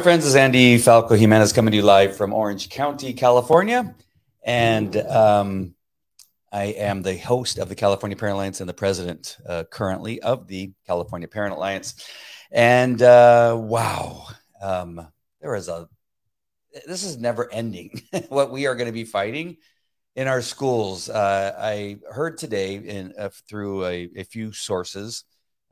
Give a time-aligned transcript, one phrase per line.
[0.00, 0.24] My friends.
[0.24, 3.94] This is Andy Falco Jimenez coming to you live from Orange County, California.
[4.42, 5.74] And um,
[6.50, 10.46] I am the host of the California Parent Alliance and the president uh, currently of
[10.46, 12.02] the California Parent Alliance.
[12.50, 14.26] And uh, wow,
[14.62, 15.06] um,
[15.42, 15.86] there is a,
[16.86, 19.58] this is never ending what we are going to be fighting
[20.16, 21.10] in our schools.
[21.10, 25.24] Uh, I heard today in, uh, through a, a, few sources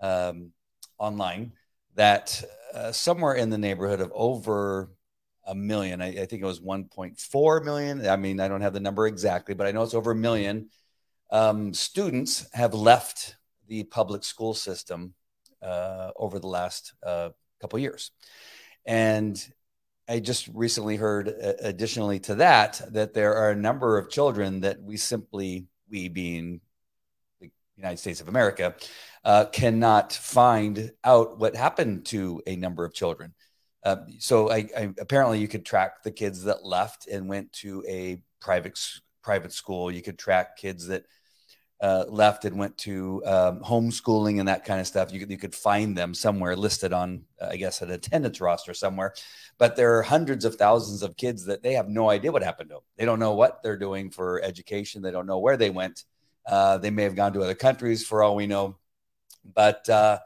[0.02, 0.52] um,
[0.98, 1.52] online
[1.94, 4.90] that uh, somewhere in the neighborhood of over
[5.46, 8.06] a million, I, I think it was 1.4 million.
[8.06, 10.68] I mean, I don't have the number exactly, but I know it's over a million
[11.30, 15.14] um, students have left the public school system
[15.62, 18.12] uh, over the last uh, couple years.
[18.86, 19.36] And
[20.08, 24.60] I just recently heard, uh, additionally to that, that there are a number of children
[24.60, 26.60] that we simply, we being
[27.78, 28.74] United States of America,
[29.24, 33.34] uh, cannot find out what happened to a number of children.
[33.84, 37.84] Uh, so I, I, apparently you could track the kids that left and went to
[37.88, 38.78] a private
[39.22, 39.90] private school.
[39.90, 41.04] You could track kids that
[41.80, 45.12] uh, left and went to um, homeschooling and that kind of stuff.
[45.12, 49.14] You could, you could find them somewhere listed on, I guess, an attendance roster somewhere.
[49.58, 52.70] But there are hundreds of thousands of kids that they have no idea what happened
[52.70, 52.82] to them.
[52.96, 55.02] They don't know what they're doing for education.
[55.02, 56.04] They don't know where they went.
[56.48, 58.76] Uh, they may have gone to other countries for all we know.
[59.44, 60.18] But uh,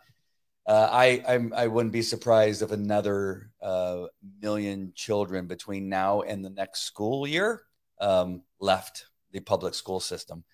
[0.66, 4.06] uh, I I'm, I would not be surprised if another uh,
[4.40, 7.62] million children between now and the next school year
[8.00, 10.44] um, left the public school system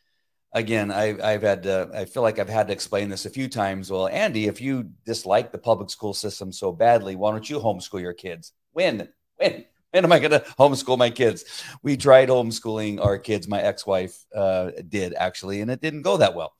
[0.52, 3.48] again, I, I've had to, I feel like I've had to explain this a few
[3.48, 3.90] times.
[3.90, 8.00] Well, Andy, if you dislike the public school system so badly, why don't you homeschool
[8.00, 8.52] your kids?
[8.72, 9.08] When?
[9.36, 9.64] When?
[9.92, 11.44] When am I going to homeschool my kids?
[11.82, 13.48] We tried homeschooling our kids.
[13.48, 16.52] My ex-wife uh, did actually, and it didn't go that well.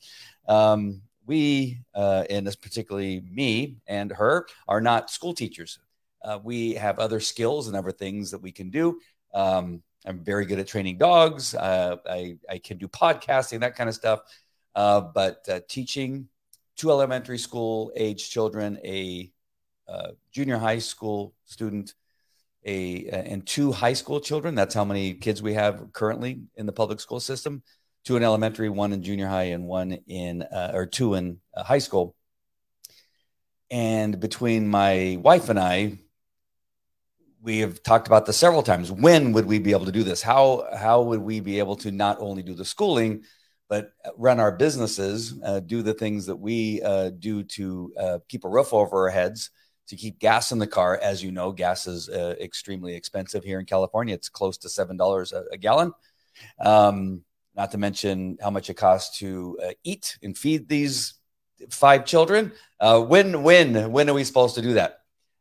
[0.49, 5.79] Um, we, uh, and this particularly me and her, are not school teachers.
[6.25, 8.99] Uh, we have other skills and other things that we can do.
[9.35, 11.55] Um, I'm very good at training dogs.
[11.55, 14.21] Uh, I, I can do podcasting, that kind of stuff.
[14.75, 16.29] Uh, but uh, teaching
[16.77, 19.31] two elementary school age children, a
[20.33, 21.93] junior high school student,
[22.65, 24.55] a and two high school children.
[24.55, 27.63] That's how many kids we have currently in the public school system.
[28.05, 31.63] Two in elementary, one in junior high, and one in uh, or two in uh,
[31.63, 32.15] high school.
[33.71, 35.99] And between my wife and I,
[37.43, 38.91] we have talked about this several times.
[38.91, 40.23] When would we be able to do this?
[40.23, 43.23] How how would we be able to not only do the schooling,
[43.69, 48.45] but run our businesses, uh, do the things that we uh, do to uh, keep
[48.45, 49.51] a roof over our heads,
[49.89, 50.99] to keep gas in the car?
[51.03, 54.15] As you know, gas is uh, extremely expensive here in California.
[54.15, 55.93] It's close to seven dollars a, gallon.
[56.61, 57.23] Um,
[57.57, 61.15] not to mention how much it costs to uh, eat and feed these
[61.71, 62.53] five children.
[62.79, 64.99] Uh, when when when are we supposed to do that?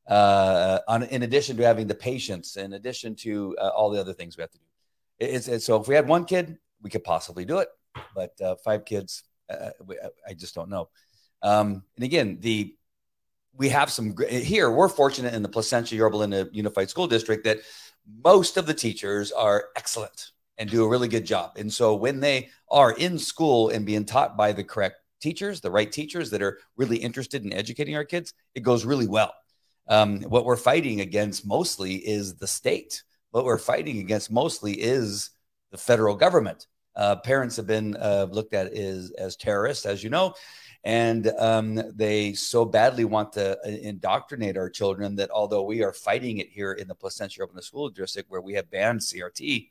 [0.07, 4.13] uh, on, in addition to having the patience, in addition to uh, all the other
[4.13, 4.63] things we have to do.
[5.19, 7.69] It's, it's, so if we had one kid, we could possibly do it,
[8.15, 9.71] but uh, five kids, uh,
[10.27, 10.89] I just don't know.
[11.41, 12.75] Um, and again, the
[13.57, 14.71] we have some here.
[14.71, 17.59] We're fortunate in the Placentia Yorba Unified School District that
[18.23, 21.51] most of the teachers are excellent and do a really good job.
[21.57, 25.71] And so when they are in school and being taught by the correct teachers, the
[25.71, 29.33] right teachers that are really interested in educating our kids, it goes really well.
[29.87, 33.03] Um, what we're fighting against mostly is the state.
[33.31, 35.31] What we're fighting against mostly is
[35.71, 36.67] the federal government.
[36.95, 40.33] Uh, parents have been uh, looked at as, as terrorists, as you know,
[40.83, 45.93] and um, they so badly want to uh, indoctrinate our children that although we are
[45.93, 49.69] fighting it here in the Placentia Yorba School District, where we have banned CRT,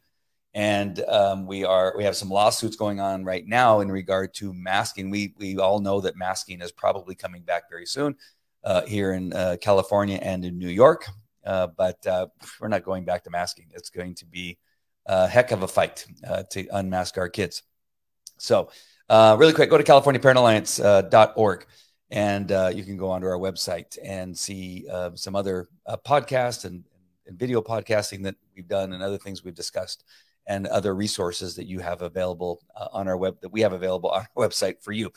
[0.55, 4.53] and um, we are we have some lawsuits going on right now in regard to
[4.53, 5.11] masking.
[5.11, 8.17] We we all know that masking is probably coming back very soon
[8.65, 11.07] uh, here in uh, California and in New York.
[11.45, 12.27] Uh, but uh,
[12.61, 13.67] we're not going back to masking.
[13.73, 14.59] It's going to be
[15.07, 17.63] a heck of a fight uh, to unmask our kids.
[18.39, 18.71] So,
[19.09, 21.67] uh, really quick, go to CaliforniaParentAlliance.org
[22.11, 25.69] and you can go onto our website and see some other
[26.05, 26.85] podcasts and,
[27.27, 30.05] and video podcasting that we've done and other things we've discussed
[30.47, 34.11] and other resources that you have available uh, on our web that we have available
[34.11, 35.13] on our website for you.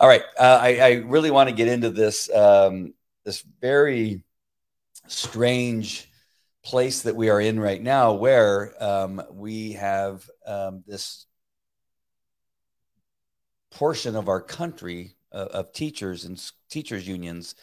[0.00, 2.94] All right, uh, I, I, really want to get into this um,
[3.24, 4.22] this very
[5.08, 6.08] strange
[6.64, 11.26] place that we are in right now, where um, we have um, this
[13.72, 17.54] portion of our country uh, of teachers and teachers unions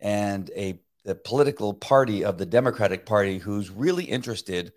[0.00, 0.80] and a
[1.24, 4.72] political party of the Democratic Party who's really interested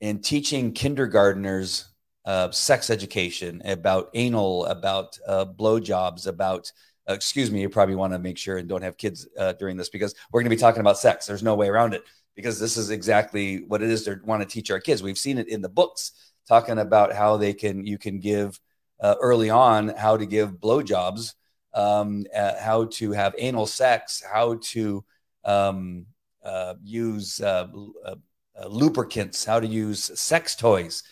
[0.00, 1.86] in teaching kindergarteners
[2.24, 6.72] uh, sex education, about anal, about uh, blowjobs, about
[7.08, 9.76] uh, excuse me, you probably want to make sure and don't have kids uh, during
[9.76, 11.26] this because we're going to be talking about sex.
[11.26, 12.02] There's no way around it.
[12.36, 15.02] because this is exactly what it is they want to teach our kids.
[15.02, 16.12] We've seen it in the books
[16.46, 18.60] talking about how they can you can give
[19.00, 21.34] uh, early on how to give blowjobs,
[21.74, 25.04] um, uh, how to have anal sex, how to
[25.44, 26.06] um,
[26.44, 27.66] uh, use uh,
[28.04, 28.14] uh,
[28.60, 31.02] uh, lubricants, how to use sex toys,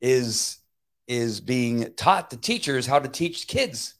[0.00, 0.58] is
[1.06, 3.94] is being taught to teachers how to teach kids,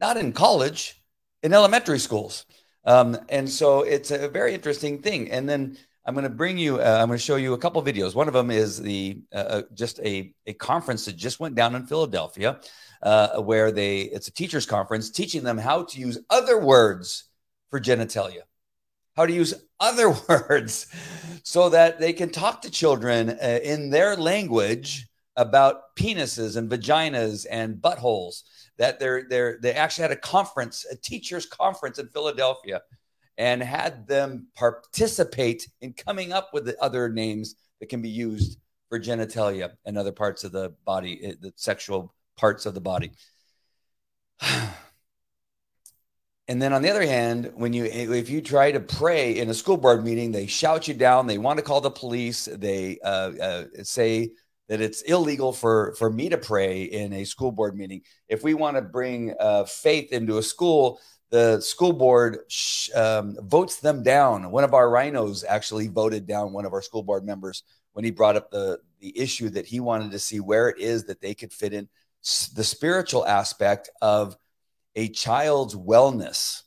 [0.00, 1.02] not in college,
[1.42, 2.46] in elementary schools.
[2.84, 5.30] Um, and so it's a very interesting thing.
[5.32, 7.82] And then I'm going to bring you, uh, I'm going to show you a couple
[7.82, 8.14] videos.
[8.14, 11.74] One of them is the uh, uh, just a, a conference that just went down
[11.74, 12.60] in Philadelphia,
[13.02, 17.24] uh, where they, it's a teacher's conference teaching them how to use other words
[17.70, 18.42] for genitalia,
[19.16, 20.88] how to use other words
[21.42, 27.46] so that they can talk to children uh, in their language about penises and vaginas
[27.50, 28.42] and buttholes
[28.76, 32.82] that they're, they're, they actually had a conference, a teacher's conference in Philadelphia,
[33.36, 38.58] and had them participate in coming up with the other names that can be used
[38.88, 43.10] for genitalia and other parts of the body, eh, the sexual parts of the body.
[46.46, 49.54] And then on the other hand, when you if you try to pray in a
[49.54, 51.26] school board meeting, they shout you down.
[51.26, 52.44] They want to call the police.
[52.44, 54.32] They uh, uh, say
[54.68, 58.02] that it's illegal for for me to pray in a school board meeting.
[58.28, 61.00] If we want to bring uh, faith into a school,
[61.34, 62.38] the school board
[62.94, 64.52] um, votes them down.
[64.52, 68.10] One of our rhinos actually voted down one of our school board members when he
[68.12, 71.34] brought up the the issue that he wanted to see where it is that they
[71.34, 71.88] could fit in
[72.54, 74.36] the spiritual aspect of
[74.96, 76.62] a child's wellness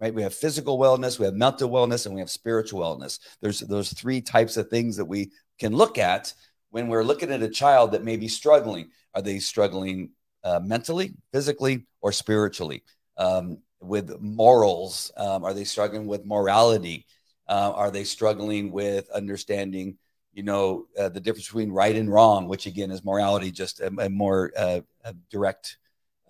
[0.00, 3.60] right we have physical wellness we have mental wellness and we have spiritual wellness there's
[3.60, 6.32] those three types of things that we can look at
[6.76, 10.10] when we're looking at a child that may be struggling, are they struggling
[10.44, 12.82] uh, mentally, physically, or spiritually?
[13.16, 17.06] Um, with morals, um, are they struggling with morality?
[17.48, 19.96] Uh, are they struggling with understanding,
[20.32, 23.92] you know, uh, the difference between right and wrong, which again is morality, just a,
[24.00, 25.78] a more uh, a direct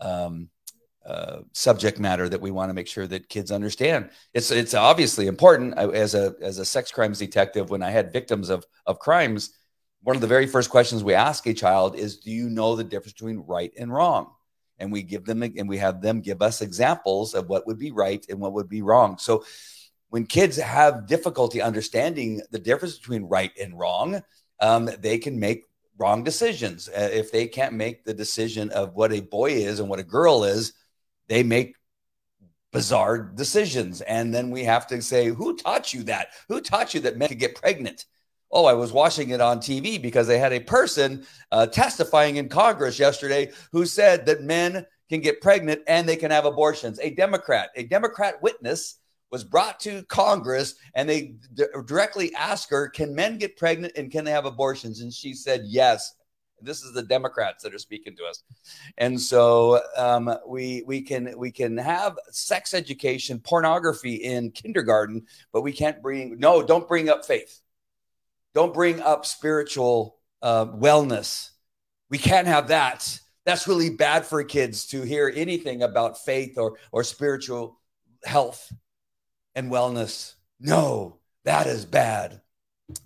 [0.00, 0.50] um,
[1.06, 4.10] uh, subject matter that we want to make sure that kids understand.
[4.34, 5.78] It's it's obviously important.
[5.78, 9.56] As a as a sex crimes detective, when I had victims of of crimes,
[10.02, 12.84] one of the very first questions we ask a child is do you know the
[12.84, 14.31] difference between right and wrong
[14.78, 17.90] and we give them and we have them give us examples of what would be
[17.90, 19.19] right and what would be wrong.
[19.19, 19.44] So
[20.08, 24.23] when kids have difficulty understanding the difference between right and wrong
[24.61, 25.64] um, they can make
[25.99, 26.88] wrong decisions.
[26.88, 30.05] Uh, if they can't make the decision of what a boy is and what a
[30.05, 30.73] girl is
[31.28, 31.75] they make
[32.73, 34.00] bizarre decisions.
[34.02, 36.28] And then we have to say who taught you that?
[36.49, 38.05] Who taught you that men could get pregnant
[38.50, 42.49] Oh, I was watching it on TV because they had a person uh, testifying in
[42.49, 47.00] Congress yesterday who said that men can get pregnant and they can have abortions.
[47.00, 48.99] A Democrat, a Democrat witness
[49.31, 54.11] was brought to Congress and they d- directly asked her, Can men get pregnant and
[54.11, 55.00] can they have abortions?
[55.00, 56.15] And she said, Yes.
[56.62, 58.43] This is the Democrats that are speaking to us,
[58.97, 65.61] and so um, we we can we can have sex education, pornography in kindergarten, but
[65.61, 67.61] we can't bring no, don't bring up faith
[68.56, 71.50] don't bring up spiritual uh, wellness.
[72.08, 73.20] We can't have that.
[73.44, 77.78] That's really bad for kids to hear anything about faith or, or spiritual
[78.25, 78.72] health
[79.54, 80.36] and wellness.
[80.58, 82.40] No, that is bad.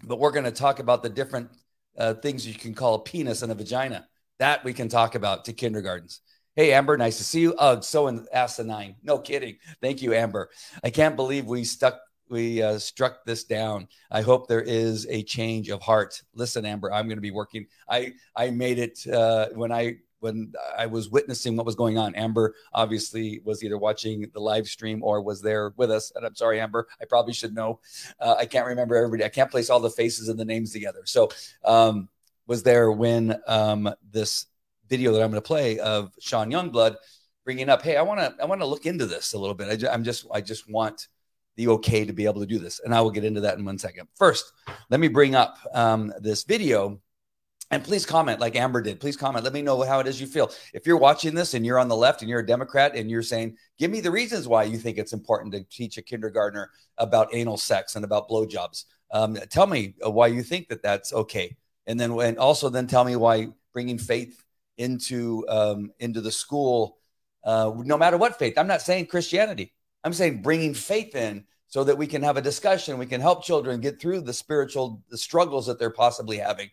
[0.04, 1.50] But we're going to talk about the different
[1.98, 4.06] uh, things you can call a penis and a vagina.
[4.38, 6.20] That we can talk about to kindergartens.
[6.54, 7.56] Hey, Amber, nice to see you.
[7.58, 8.94] Oh, so in asinine.
[9.02, 9.56] No kidding.
[9.82, 10.48] Thank you, Amber.
[10.84, 11.98] I can't believe we stuck
[12.30, 13.88] we uh, struck this down.
[14.10, 16.22] I hope there is a change of heart.
[16.34, 17.66] Listen, Amber, I'm going to be working.
[17.88, 22.14] I I made it uh, when I when I was witnessing what was going on.
[22.14, 26.12] Amber obviously was either watching the live stream or was there with us.
[26.14, 27.80] And I'm sorry, Amber, I probably should know.
[28.20, 29.24] Uh, I can't remember everybody.
[29.24, 31.00] I can't place all the faces and the names together.
[31.04, 31.30] So
[31.64, 32.08] um,
[32.46, 34.46] was there when um, this
[34.88, 36.96] video that I'm going to play of Sean Youngblood
[37.44, 39.84] bringing up, hey, I want to I want to look into this a little bit.
[39.84, 41.08] I, I'm just I just want
[41.60, 42.80] the okay to be able to do this.
[42.82, 44.08] And I will get into that in one second.
[44.16, 44.52] First,
[44.88, 47.00] let me bring up um, this video.
[47.72, 48.98] And please comment like Amber did.
[48.98, 49.44] Please comment.
[49.44, 50.50] Let me know how it is you feel.
[50.72, 53.22] If you're watching this and you're on the left and you're a Democrat and you're
[53.22, 57.28] saying, give me the reasons why you think it's important to teach a kindergartner about
[57.32, 58.86] anal sex and about blowjobs.
[59.12, 61.56] Um, tell me uh, why you think that that's okay.
[61.86, 64.42] And then, and also then tell me why bringing faith
[64.78, 66.96] into um, into the school,
[67.44, 68.58] uh, no matter what faith.
[68.58, 69.74] I'm not saying Christianity.
[70.04, 72.98] I'm saying bringing faith in so that we can have a discussion.
[72.98, 76.70] We can help children get through the spiritual struggles that they're possibly having.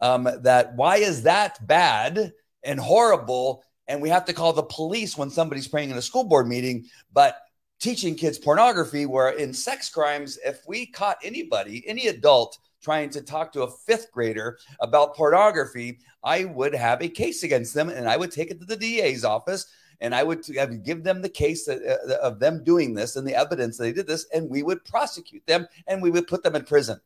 [0.00, 3.62] Um, that why is that bad and horrible?
[3.88, 6.86] And we have to call the police when somebody's praying in a school board meeting.
[7.12, 7.38] But
[7.80, 13.20] teaching kids pornography, where in sex crimes, if we caught anybody, any adult trying to
[13.20, 18.08] talk to a fifth grader about pornography, I would have a case against them and
[18.08, 19.66] I would take it to the DA's office
[20.00, 20.44] and I would
[20.84, 24.26] give them the case uh, of them doing this and the evidence they did this,
[24.32, 27.00] and we would prosecute them and we would put them in prison.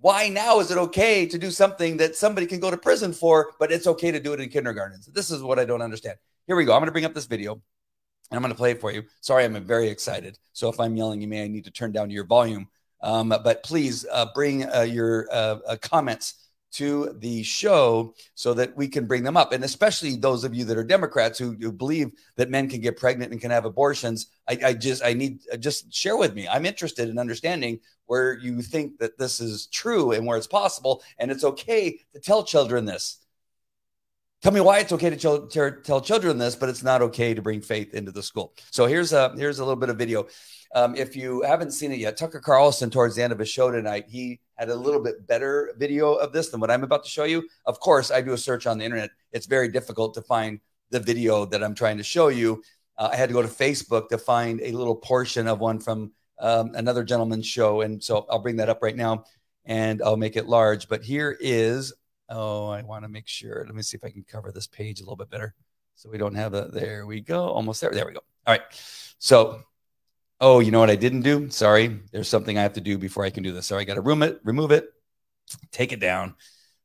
[0.00, 3.52] Why now is it okay to do something that somebody can go to prison for,
[3.58, 5.06] but it's okay to do it in kindergartens?
[5.06, 6.18] This is what I don't understand.
[6.46, 6.72] Here we go.
[6.72, 7.62] I'm going to bring up this video and
[8.32, 9.04] I'm going to play it for you.
[9.20, 10.38] Sorry, I'm very excited.
[10.52, 12.68] So if I'm yelling, you may need to turn down your volume.
[13.00, 16.43] Um, but please uh, bring uh, your uh, uh, comments
[16.74, 19.52] to the show so that we can bring them up.
[19.52, 22.96] And especially those of you that are Democrats who, who believe that men can get
[22.96, 24.26] pregnant and can have abortions.
[24.48, 26.48] I, I just, I need, uh, just share with me.
[26.48, 31.02] I'm interested in understanding where you think that this is true and where it's possible.
[31.18, 33.18] And it's okay to tell children this.
[34.42, 37.40] Tell me why it's okay to tell, tell children this, but it's not okay to
[37.40, 38.52] bring faith into the school.
[38.70, 40.26] So here's a here's a little bit of video.
[40.74, 43.70] Um, if you haven't seen it yet, Tucker Carlson, towards the end of his show
[43.70, 47.10] tonight, he had a little bit better video of this than what I'm about to
[47.10, 47.48] show you.
[47.66, 49.10] Of course, I do a search on the internet.
[49.32, 52.62] It's very difficult to find the video that I'm trying to show you.
[52.96, 56.12] Uh, I had to go to Facebook to find a little portion of one from
[56.38, 57.80] um, another gentleman's show.
[57.80, 59.24] And so I'll bring that up right now
[59.64, 60.88] and I'll make it large.
[60.88, 61.92] But here is,
[62.28, 63.64] oh, I want to make sure.
[63.66, 65.54] Let me see if I can cover this page a little bit better.
[65.96, 67.90] So we don't have a, there we go, almost there.
[67.90, 68.20] There we go.
[68.46, 68.62] All right.
[69.18, 69.62] So
[70.46, 71.48] Oh, you know what I didn't do?
[71.48, 72.02] Sorry.
[72.12, 73.68] There's something I have to do before I can do this.
[73.68, 74.90] Sorry, I got to remove it, remove it,
[75.72, 76.34] take it down.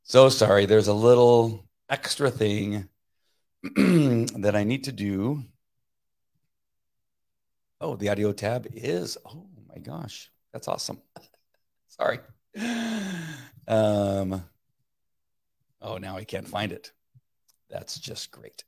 [0.04, 0.66] So sorry.
[0.66, 2.88] There's a little extra thing
[3.76, 5.44] that I need to do.
[7.82, 11.02] Oh, the audio tab is, oh my gosh, that's awesome.
[11.90, 12.20] sorry.
[13.68, 14.44] Um,
[15.80, 16.92] oh, now I can't find it.
[17.70, 18.64] That's just great.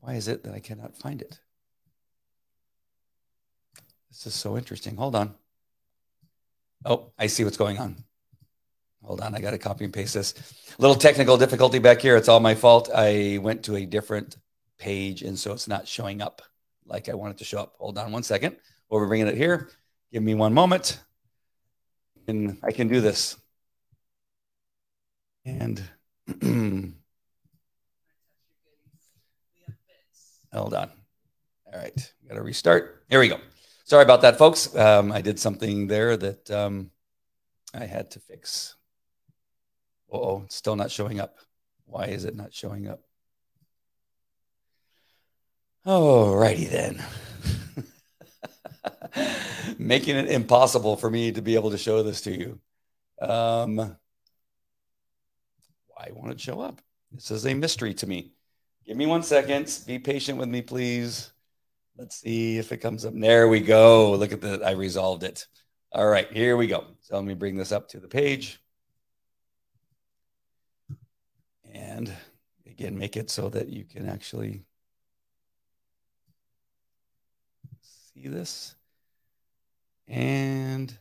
[0.00, 1.38] Why is it that I cannot find it?
[4.10, 4.96] This is so interesting.
[4.96, 5.34] Hold on.
[6.84, 7.96] Oh, I see what's going on.
[9.02, 9.34] Hold on.
[9.34, 10.34] I got to copy and paste this.
[10.78, 12.16] Little technical difficulty back here.
[12.16, 12.90] It's all my fault.
[12.94, 14.36] I went to a different
[14.78, 16.42] page, and so it's not showing up
[16.86, 17.76] like I want it to show up.
[17.78, 18.56] Hold on one second.
[18.88, 19.70] We're bringing it here,
[20.12, 21.00] give me one moment,
[22.26, 23.36] and I can do this.
[25.44, 25.80] And
[30.52, 30.90] hold on.
[31.72, 33.04] All right, got to restart.
[33.08, 33.38] Here we go.
[33.90, 34.72] Sorry about that, folks.
[34.76, 36.92] Um, I did something there that um,
[37.74, 38.76] I had to fix.
[40.12, 41.38] oh, it's still not showing up.
[41.86, 43.00] Why is it not showing up?
[45.84, 47.02] Oh, righty then.
[49.76, 52.60] Making it impossible for me to be able to show this to you.
[53.20, 53.96] Um,
[55.88, 56.80] why won't it show up?
[57.10, 58.34] This is a mystery to me.
[58.86, 59.80] Give me one second.
[59.84, 61.32] Be patient with me, please.
[62.00, 63.12] Let's see if it comes up.
[63.14, 64.12] There we go.
[64.12, 64.64] Look at that.
[64.64, 65.46] I resolved it.
[65.92, 66.86] All right, here we go.
[67.02, 68.58] So let me bring this up to the page.
[71.74, 72.10] And
[72.66, 74.64] again, make it so that you can actually
[77.82, 78.74] see this.
[80.08, 80.96] And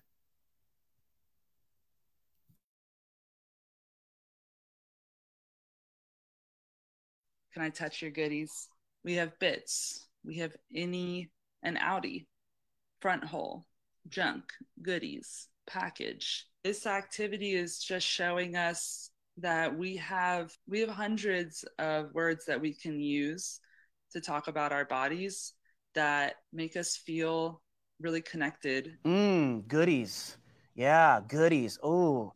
[7.54, 8.68] can I touch your goodies?
[9.06, 11.32] We have bits we have any
[11.64, 12.28] and outie,
[13.02, 13.66] front hole,
[14.10, 14.44] junk,
[14.84, 16.46] goodies, package.
[16.64, 22.62] This activity is just showing us that we have we have hundreds of words that
[22.62, 23.60] we can use
[24.12, 25.54] to talk about our bodies
[25.96, 27.60] that make us feel
[28.00, 29.00] really connected.
[29.06, 30.38] Mm, goodies.
[30.76, 31.80] Yeah, goodies.
[31.82, 32.34] Oh,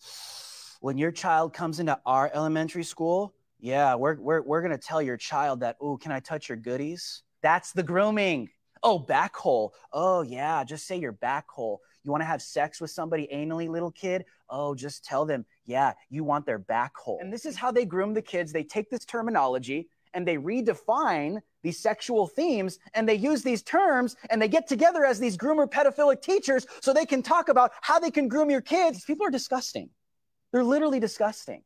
[0.81, 5.01] when your child comes into our elementary school, yeah, we're, we're, we're going to tell
[5.01, 7.21] your child that, oh, can I touch your goodies?
[7.43, 8.50] That's the grooming.
[8.81, 9.73] Oh, back hole.
[9.91, 11.81] Oh, yeah, just say your back hole.
[12.03, 14.25] You want to have sex with somebody anally, little kid?
[14.50, 17.19] Oh, just tell them, yeah, you want their back hole.
[17.21, 18.51] And this is how they groom the kids.
[18.51, 24.15] They take this terminology and they redefine these sexual themes and they use these terms
[24.29, 28.00] and they get together as these groomer pedophilic teachers so they can talk about how
[28.00, 29.05] they can groom your kids.
[29.05, 29.89] People are disgusting.
[30.51, 31.63] They're literally disgusting.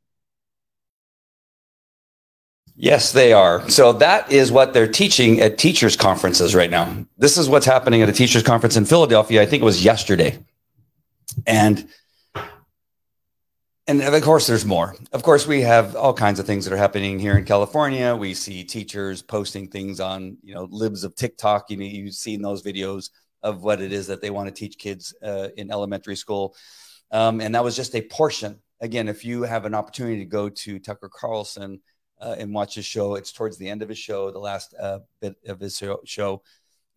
[2.80, 3.68] Yes, they are.
[3.72, 7.06] So that is what they're teaching at teachers' conferences right now.
[7.18, 9.42] This is what's happening at a teachers' conference in Philadelphia.
[9.42, 10.38] I think it was yesterday.
[11.48, 11.88] And
[13.88, 14.96] and of course there's more.
[15.12, 18.16] Of course we have all kinds of things that are happening here in California.
[18.16, 21.72] We see teachers posting things on, you know, libs of TikTok.
[21.72, 23.10] You know, you've seen those videos
[23.42, 26.56] of what it is that they want to teach kids uh, in elementary school.
[27.12, 28.60] Um, and that was just a portion.
[28.82, 31.80] Again, if you have an opportunity to go to Tucker Carlson
[32.20, 33.16] uh, and watch his show.
[33.16, 36.42] It's towards the end of his show, the last uh, bit of his show.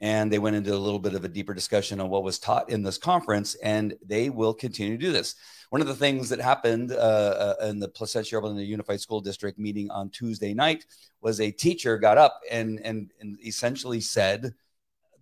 [0.00, 2.70] and they went into a little bit of a deeper discussion on what was taught
[2.70, 5.34] in this conference, and they will continue to do this.
[5.70, 9.58] One of the things that happened uh, uh, in the Placentia Yorba Unified School District
[9.58, 10.84] meeting on Tuesday night
[11.20, 14.54] was a teacher got up and and, and essentially said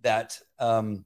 [0.01, 1.05] that um,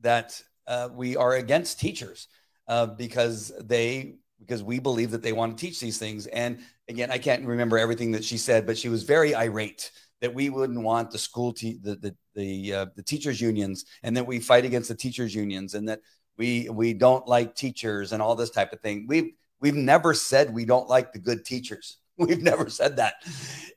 [0.00, 2.28] that uh, we are against teachers
[2.68, 6.26] uh, because they because we believe that they want to teach these things.
[6.26, 10.34] And again, I can't remember everything that she said, but she was very irate that
[10.34, 14.26] we wouldn't want the school te- the the the, uh, the teachers unions and that
[14.26, 16.00] we fight against the teachers unions and that
[16.36, 19.06] we we don't like teachers and all this type of thing.
[19.08, 21.98] We've we've never said we don't like the good teachers.
[22.16, 23.14] We've never said that.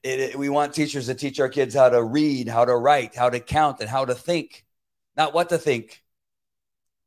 [0.03, 3.15] It, it, we want teachers to teach our kids how to read, how to write,
[3.15, 4.63] how to count, and how to think,
[5.15, 6.03] not what to think.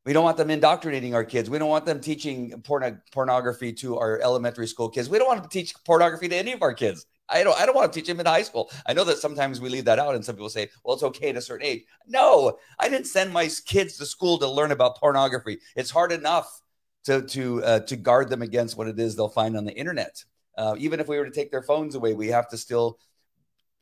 [0.05, 1.49] We don't want them indoctrinating our kids.
[1.49, 5.09] We don't want them teaching porn- pornography to our elementary school kids.
[5.09, 7.05] We don't want to teach pornography to any of our kids.
[7.29, 8.69] I don't I don't want to teach them in high school.
[8.85, 11.29] I know that sometimes we leave that out and some people say, well, it's okay
[11.29, 11.83] at a certain age.
[12.07, 15.59] No, I didn't send my kids to school to learn about pornography.
[15.75, 16.61] It's hard enough
[17.05, 20.23] to to uh, to guard them against what it is they'll find on the internet.
[20.57, 22.99] Uh, even if we were to take their phones away, we have to still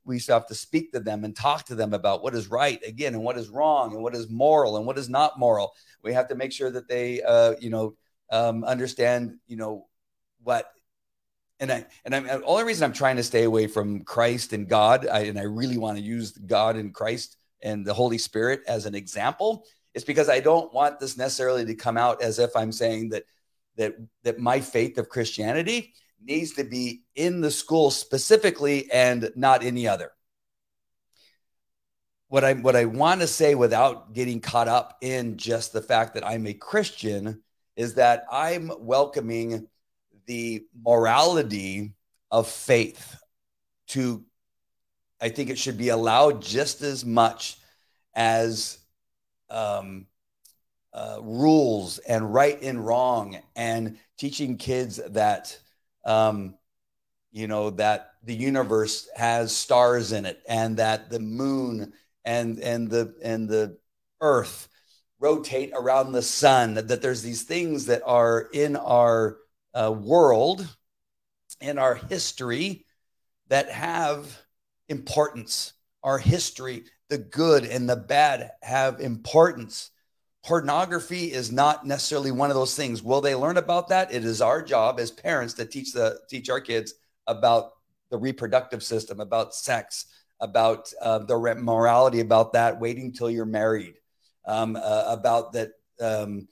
[0.06, 3.13] we have to speak to them and talk to them about what is right again
[3.13, 5.74] and what is wrong and what is moral and what is not moral.
[6.03, 7.96] We have to make sure that they uh, you know
[8.32, 9.88] um, understand you know
[10.44, 10.71] what
[11.60, 14.67] and I and I'm the only reason I'm trying to stay away from Christ and
[14.67, 18.62] God, I, and I really want to use God and Christ and the Holy Spirit
[18.67, 22.56] as an example, is because I don't want this necessarily to come out as if
[22.56, 23.24] I'm saying that
[23.76, 29.63] that that my faith of Christianity needs to be in the school specifically and not
[29.63, 30.12] any other.
[32.27, 36.13] What I what I want to say without getting caught up in just the fact
[36.13, 37.41] that I'm a Christian
[37.75, 39.67] is that I'm welcoming
[40.27, 41.93] the morality
[42.29, 43.19] of faith
[43.88, 44.23] to
[45.19, 47.58] i think it should be allowed just as much
[48.13, 48.77] as
[49.49, 50.05] um,
[50.93, 55.58] uh, rules and right and wrong and teaching kids that
[56.06, 56.56] um,
[57.32, 61.94] you know that the universe has stars in it and that the moon
[62.26, 63.78] and and the and the
[64.22, 64.68] earth
[65.20, 69.38] rotate around the sun that there's these things that are in our
[69.74, 70.68] uh, world
[71.62, 72.86] in our history
[73.50, 74.40] that have
[74.88, 75.74] importance.
[76.04, 79.92] Our history, the good and the bad, have importance.
[80.50, 83.04] Pornography is not necessarily one of those things.
[83.04, 84.12] Will they learn about that?
[84.12, 86.96] It is our job as parents to teach the teach our kids
[87.28, 87.74] about
[88.10, 90.08] the reproductive system, about sex,
[90.40, 92.80] about uh, the morality about that.
[92.80, 93.94] Waiting till you're married,
[94.44, 95.74] um, uh, about that.
[96.02, 96.48] Um,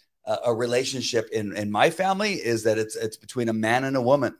[0.46, 4.02] a relationship in, in my family is that it's it's between a man and a
[4.02, 4.38] woman.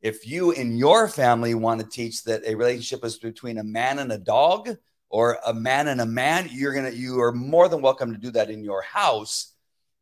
[0.00, 3.98] If you in your family want to teach that a relationship is between a man
[3.98, 4.78] and a dog
[5.10, 8.30] or a man and a man, you're gonna you are more than welcome to do
[8.32, 9.54] that in your house.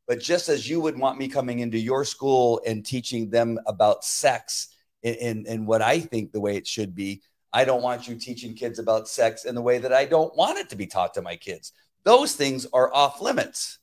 [0.07, 4.05] But just as you would want me coming into your school and teaching them about
[4.05, 4.69] sex
[5.03, 8.55] in, in what I think the way it should be, I don't want you teaching
[8.55, 11.23] kids about sex in the way that I don't want it to be taught to
[11.23, 11.73] my kids.
[12.05, 13.79] Those things are off limits.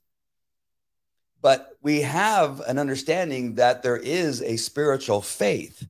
[1.41, 5.85] But we have an understanding that there is a spiritual faith.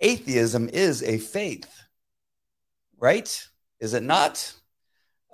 [0.00, 1.70] Atheism is a faith,
[2.98, 3.46] right?
[3.80, 4.54] Is it not?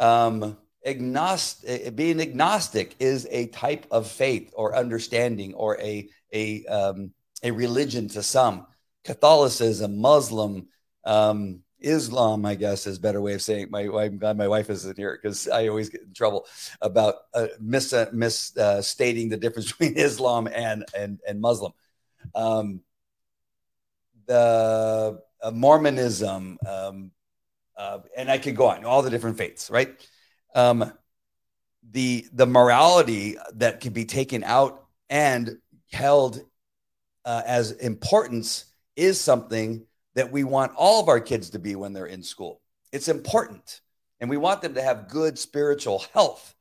[0.01, 7.13] Um, agnostic, being agnostic is a type of faith or understanding or a, a, um,
[7.43, 8.67] a religion to some.
[9.05, 10.69] Catholicism, Muslim,
[11.05, 13.65] um, Islam, I guess, is a better way of saying.
[13.65, 13.71] It.
[13.71, 16.47] My I'm glad my wife isn't here because I always get in trouble
[16.81, 21.73] about uh, mis uh, misstating uh, the difference between Islam and and and Muslim.
[22.35, 22.83] Um,
[24.27, 27.11] the uh, Mormonism, um,
[27.81, 29.97] uh, and I could go on all the different faiths, right?
[30.55, 30.93] Um,
[31.91, 35.57] the the morality that can be taken out and
[35.91, 36.43] held
[37.25, 38.67] uh, as importance
[38.97, 42.61] is something that we want all of our kids to be when they're in school.
[42.93, 43.81] It's important.
[44.21, 46.55] And we want them to have good spiritual health.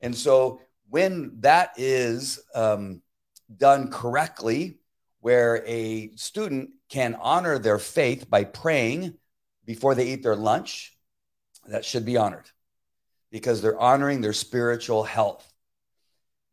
[0.00, 0.60] And so
[0.90, 3.00] when that is um,
[3.56, 4.78] done correctly,
[5.20, 9.14] where a student can honor their faith by praying
[9.64, 10.96] before they eat their lunch,
[11.66, 12.48] that should be honored
[13.30, 15.50] because they're honoring their spiritual health.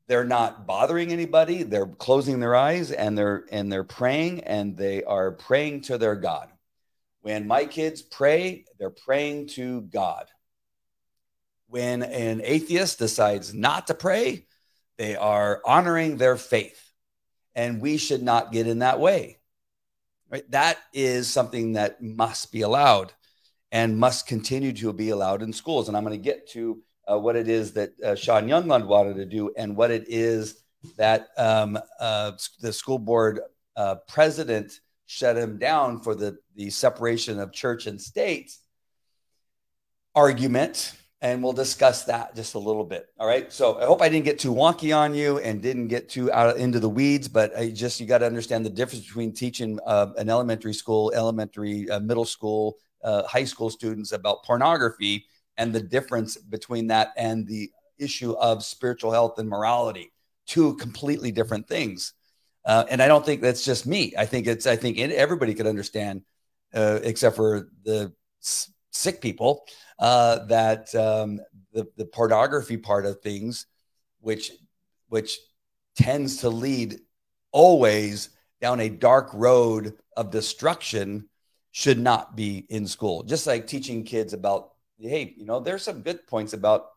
[0.08, 1.64] They're not bothering anybody.
[1.64, 6.16] They're closing their eyes and they're and they're praying and they are praying to their
[6.16, 6.50] God.
[7.22, 10.28] When my kids pray, they're praying to God.
[11.68, 14.48] When an atheist decides not to pray,
[14.98, 16.92] they are honoring their faith.
[17.54, 19.41] And we should not get in that way.
[20.32, 20.50] Right?
[20.50, 23.12] That is something that must be allowed
[23.72, 25.88] and must continue to be allowed in schools.
[25.88, 29.18] And I'm going to get to uh, what it is that uh, Sean Youngblood wanted
[29.18, 30.62] to do and what it is
[30.98, 33.42] that um, uh, the school board
[33.76, 38.56] uh, president shut him down for the, the separation of church and state
[40.16, 40.94] argument.
[41.24, 43.08] And we'll discuss that just a little bit.
[43.20, 43.54] All right.
[43.54, 46.58] So I hope I didn't get too wonky on you and didn't get too out
[46.58, 50.08] into the weeds, but I just, you got to understand the difference between teaching uh,
[50.18, 55.80] an elementary school, elementary, uh, middle school, uh, high school students about pornography and the
[55.80, 60.12] difference between that and the issue of spiritual health and morality.
[60.48, 62.14] Two completely different things.
[62.66, 64.16] Uh, and I don't think that's just me.
[64.18, 66.24] I think it's, I think everybody could understand,
[66.74, 68.12] uh, except for the
[68.92, 69.66] sick people,
[70.00, 71.40] uh, that um,
[71.74, 73.66] the, the pornography part of things,
[74.20, 74.52] which,
[75.08, 75.40] which
[75.96, 77.00] tends to lead
[77.52, 78.30] always
[78.62, 81.28] down a dark road of destruction
[81.72, 83.24] should not be in school.
[83.24, 86.88] Just like teaching kids about, hey, you know, there's some good points about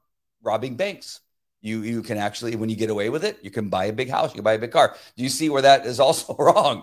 [0.42, 1.20] robbing banks.
[1.64, 4.10] You you can actually, when you get away with it, you can buy a big
[4.10, 4.94] house, you can buy a big car.
[5.16, 6.82] Do you see where that is also wrong?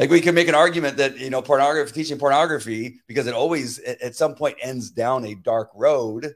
[0.00, 3.78] Like we can make an argument that you know pornography, teaching pornography, because it always
[3.78, 6.34] at some point ends down a dark road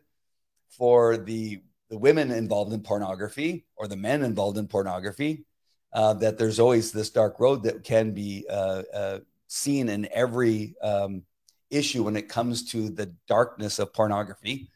[0.68, 5.44] for the the women involved in pornography or the men involved in pornography.
[5.92, 10.76] Uh, that there's always this dark road that can be uh, uh, seen in every
[10.81, 11.24] um,
[11.70, 14.70] issue when it comes to the darkness of pornography.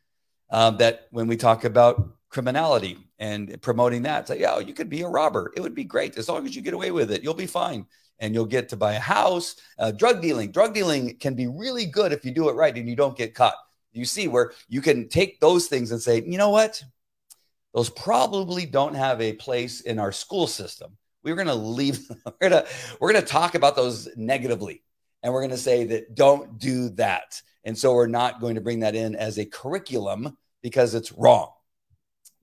[0.50, 5.01] Um, that when we talk about criminality and promoting that, say, yeah, you could be
[5.03, 5.53] a robber.
[5.57, 7.23] It would be great as long as you get away with it.
[7.23, 7.87] You'll be fine,
[8.18, 9.57] and you'll get to buy a house.
[9.79, 12.88] Uh, drug dealing, drug dealing can be really good if you do it right and
[12.88, 13.55] you don't get caught.
[13.92, 16.83] You see where you can take those things and say, you know what?
[17.73, 22.09] Those probably don't have a place in our school system we're going to leave
[22.40, 22.64] we're going
[23.01, 24.83] we're going to talk about those negatively
[25.23, 28.61] and we're going to say that don't do that and so we're not going to
[28.61, 31.51] bring that in as a curriculum because it's wrong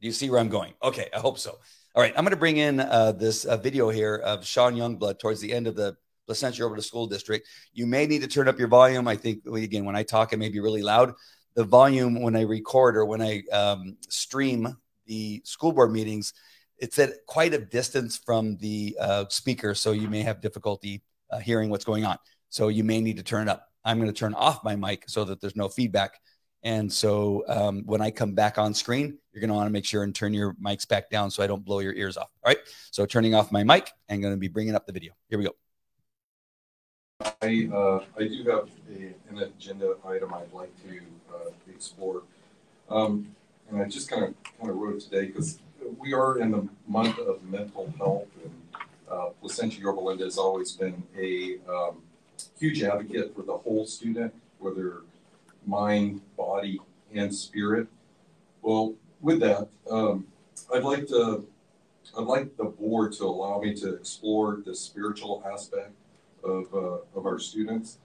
[0.01, 1.57] do you see where i'm going okay i hope so
[1.95, 5.19] all right i'm going to bring in uh, this uh, video here of sean youngblood
[5.19, 5.95] towards the end of the
[6.27, 9.85] placentia to school district you may need to turn up your volume i think again
[9.85, 11.13] when i talk it may be really loud
[11.55, 16.33] the volume when i record or when i um, stream the school board meetings
[16.81, 21.37] it's at quite a distance from the uh, speaker, so you may have difficulty uh,
[21.37, 22.17] hearing what's going on.
[22.49, 23.67] So you may need to turn it up.
[23.85, 26.19] I'm going to turn off my mic so that there's no feedback.
[26.63, 29.85] And so um, when I come back on screen, you're going to want to make
[29.85, 32.29] sure and turn your mics back down so I don't blow your ears off.
[32.43, 32.59] All right.
[32.91, 35.13] So turning off my mic and going to be bringing up the video.
[35.27, 35.55] Here we go.
[37.41, 40.99] I, uh, I do have a, an agenda item I'd like to
[41.33, 42.23] uh, explore.
[42.89, 43.35] Um,
[43.69, 45.59] and I just kind of kind of wrote it today because
[45.97, 48.51] we are in the month of mental health, and
[49.09, 52.01] uh, Placentia Yorba Linda has always been a um,
[52.59, 55.01] huge advocate for the whole student, whether
[55.65, 56.79] mind, body,
[57.13, 57.87] and spirit.
[58.61, 60.25] Well, with that, um,
[60.73, 61.45] I'd like to,
[62.17, 65.91] I'd like the board to allow me to explore the spiritual aspect
[66.43, 67.97] of, uh, of our students.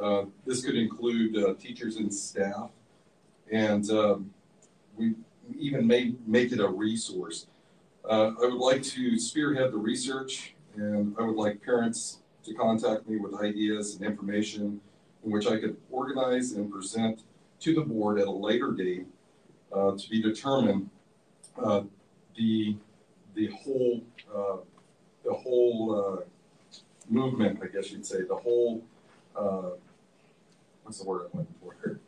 [0.00, 2.70] Uh, this could include uh, teachers and staff,
[3.52, 4.30] and um,
[4.96, 5.14] we
[5.58, 7.46] even may make it a resource.
[8.08, 13.08] Uh, I would like to spearhead the research, and I would like parents to contact
[13.08, 14.80] me with ideas and information
[15.24, 17.22] in which I could organize and present
[17.60, 19.06] to the board at a later date
[19.72, 20.90] uh, to be determined
[21.62, 21.82] uh,
[22.36, 22.76] the
[23.34, 24.00] the whole
[24.34, 24.56] uh,
[25.24, 26.22] the whole uh,
[27.08, 28.82] movement, I guess you'd say, the whole
[29.36, 29.70] uh,
[30.82, 31.76] what's the word I'm looking for?
[31.82, 32.00] here?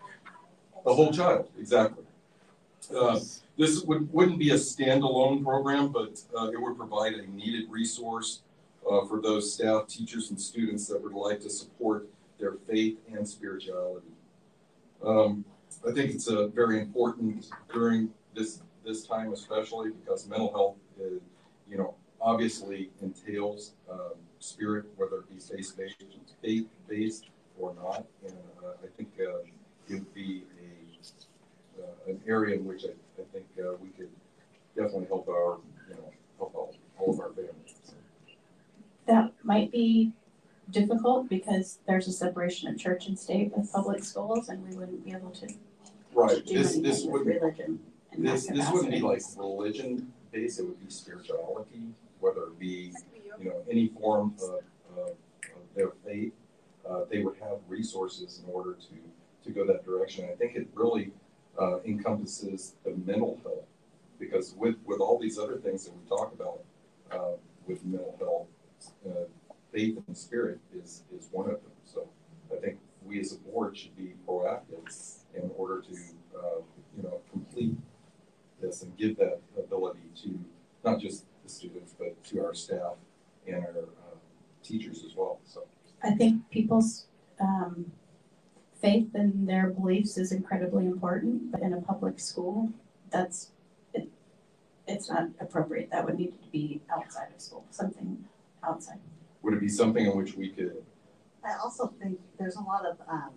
[0.84, 2.04] The whole child, exactly.
[2.94, 3.20] Uh,
[3.56, 6.20] this would, wouldn't be a standalone program, but
[6.52, 8.40] it would provide a needed resource
[8.82, 12.08] for those staff, teachers, and students that would like to support
[12.42, 14.08] their faith and spirituality.
[15.02, 15.44] Um,
[15.88, 21.22] I think it's uh, very important during this this time, especially because mental health, is,
[21.68, 26.04] you know, obviously entails um, spirit, whether it be faith based,
[26.42, 27.26] faith based
[27.60, 28.04] or not.
[28.26, 29.38] And uh, I think uh,
[29.88, 34.10] it would be a uh, an area in which I I think uh, we could
[34.76, 37.94] definitely help our, you know, help all, all of our families.
[39.06, 40.12] That might be
[40.72, 45.04] difficult because there's a separation of church and state with public schools and we wouldn't
[45.04, 45.48] be able to
[46.14, 47.80] Right, do this, this anything with wouldn't, religion
[48.12, 51.88] in that this, this wouldn't be like religion based, it would be spirituality,
[52.20, 52.92] whether it be,
[53.38, 54.60] you know, any form of,
[54.98, 56.32] of, of their faith.
[56.88, 58.94] Uh, they would have resources in order to,
[59.44, 60.28] to go that direction.
[60.30, 61.12] I think it really
[61.58, 63.64] uh, encompasses the mental health.
[64.18, 66.60] Because with, with all these other things that we talk about
[67.10, 68.46] uh, with mental health,
[69.06, 69.24] uh,
[69.72, 71.72] faith and spirit is, is one of them.
[71.84, 72.08] So
[72.52, 75.94] I think we as a board should be proactive in order to,
[76.36, 76.60] uh,
[76.96, 77.76] you know, complete
[78.60, 80.38] this and give that ability to
[80.84, 82.94] not just the students, but to our staff
[83.46, 84.16] and our uh,
[84.62, 85.40] teachers as well.
[85.44, 85.64] So
[86.02, 87.06] I think people's
[87.40, 87.90] um,
[88.80, 92.70] faith and their beliefs is incredibly important, but in a public school,
[93.10, 93.50] that's
[93.94, 94.08] it,
[94.86, 95.90] it's not appropriate.
[95.90, 98.24] That would need to be outside of school, something
[98.62, 98.98] outside.
[99.42, 100.84] Would it be something in which we could?
[101.44, 103.30] I also think there's a lot of, um,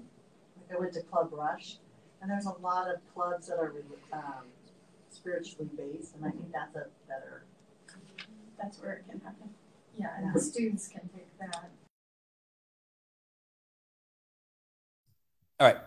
[0.57, 1.77] like I went to Club Rush,
[2.21, 3.73] and there's a lot of clubs that are
[4.13, 4.45] um,
[5.09, 7.45] spiritually based, and I think that's a better.
[8.61, 9.49] That's where it can happen.
[9.99, 11.71] Yeah, and the students can pick that.
[15.59, 15.77] All right.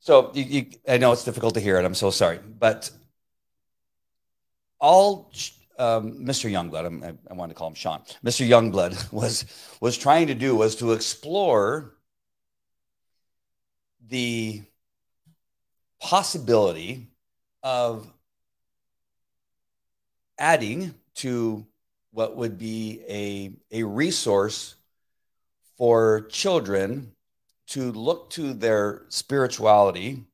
[0.00, 1.84] So you, you, I know it's difficult to hear it.
[1.84, 2.90] I'm so sorry, but
[4.80, 5.30] all
[5.80, 6.50] um, Mr.
[6.50, 8.02] Youngblood, I, I want to call him Sean.
[8.24, 8.46] Mr.
[8.46, 9.46] Youngblood was
[9.80, 11.94] was trying to do was to explore
[14.08, 14.62] the
[16.00, 17.08] possibility
[17.62, 18.12] of
[20.38, 21.66] adding to
[22.12, 24.74] what would be a, a resource
[25.78, 27.12] for children
[27.68, 30.24] to look to their spirituality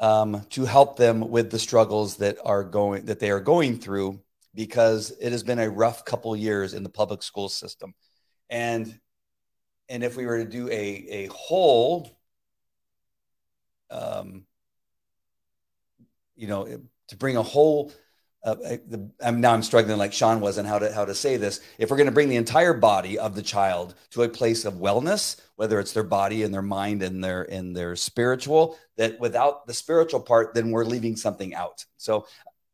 [0.00, 4.20] um, to help them with the struggles that are going that they are going through
[4.54, 7.94] because it has been a rough couple years in the public school system
[8.48, 8.98] and
[9.88, 12.18] and if we were to do a a whole
[13.90, 14.44] um,
[16.36, 17.92] you know to bring a whole
[18.42, 21.36] uh, the, I'm, now I'm struggling like Sean was and how to how to say
[21.36, 21.60] this.
[21.76, 24.74] If we're going to bring the entire body of the child to a place of
[24.74, 29.66] wellness, whether it's their body and their mind and their and their spiritual, that without
[29.66, 31.84] the spiritual part, then we're leaving something out.
[31.98, 32.26] So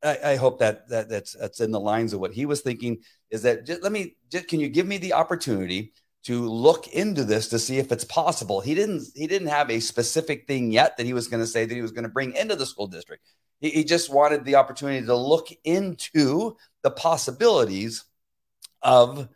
[0.07, 2.99] I, I hope that, that that's that's in the lines of what he was thinking.
[3.31, 5.93] Is that just, let me just, can you give me the opportunity
[6.25, 8.61] to look into this to see if it's possible?
[8.61, 11.65] He didn't he didn't have a specific thing yet that he was going to say
[11.65, 13.25] that he was going to bring into the school district.
[13.61, 18.05] He, he just wanted the opportunity to look into the possibilities
[18.83, 19.29] of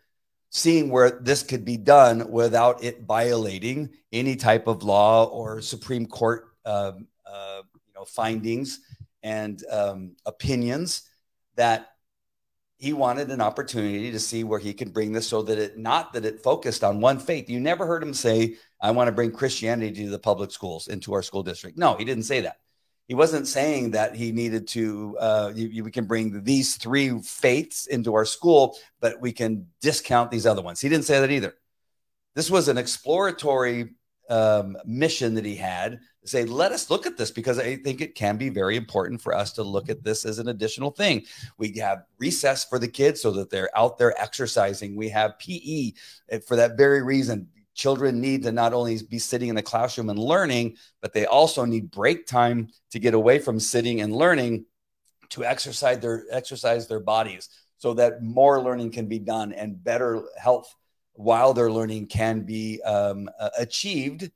[0.50, 6.06] seeing where this could be done without it violating any type of law or Supreme
[6.06, 8.80] Court um, uh, you know findings
[9.22, 11.02] and um, opinions
[11.56, 11.88] that
[12.76, 16.14] he wanted an opportunity to see where he could bring this so that it not
[16.14, 17.50] that it focused on one faith.
[17.50, 21.12] You never heard him say, I want to bring Christianity to the public schools into
[21.12, 21.76] our school district.
[21.76, 22.56] No, he didn't say that
[23.11, 27.18] he wasn't saying that he needed to uh, you, you, we can bring these three
[27.22, 31.30] faiths into our school but we can discount these other ones he didn't say that
[31.30, 31.52] either
[32.37, 33.96] this was an exploratory
[34.31, 38.14] um, mission that he had say let us look at this because i think it
[38.14, 41.25] can be very important for us to look at this as an additional thing.
[41.59, 44.97] We have recess for the kids so that they're out there exercising.
[44.97, 45.93] We have pe
[46.47, 47.49] for that very reason.
[47.75, 51.64] Children need to not only be sitting in the classroom and learning, but they also
[51.64, 54.66] need break time to get away from sitting and learning
[55.31, 60.23] to exercise their exercise their bodies so that more learning can be done and better
[60.37, 60.75] health
[61.20, 63.28] while they're learning can be um,
[63.59, 64.30] achieved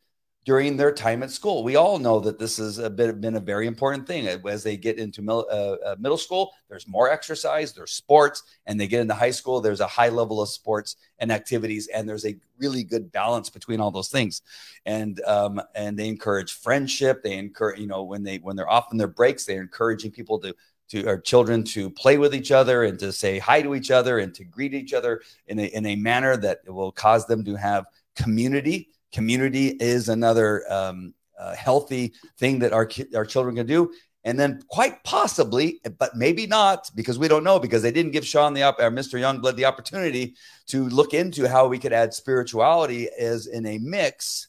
[0.44, 1.64] during their time at school.
[1.64, 4.76] We all know that this has a bit been a very important thing as they
[4.76, 6.52] get into mil, uh, uh, middle school.
[6.68, 9.60] There's more exercise, there's sports, and they get into high school.
[9.60, 13.80] There's a high level of sports and activities, and there's a really good balance between
[13.80, 14.42] all those things.
[14.84, 17.22] And um, and they encourage friendship.
[17.22, 20.38] They encourage you know when they when they're off in their breaks, they're encouraging people
[20.40, 20.54] to
[20.88, 24.18] to our children to play with each other and to say hi to each other
[24.18, 27.54] and to greet each other in a, in a manner that will cause them to
[27.54, 33.90] have community community is another um, uh, healthy thing that our our children can do.
[34.26, 38.26] And then quite possibly, but maybe not, because we don't know, because they didn't give
[38.26, 39.20] Sean the up or Mr.
[39.20, 40.34] Youngblood the opportunity
[40.68, 44.48] to look into how we could add spirituality as in a mix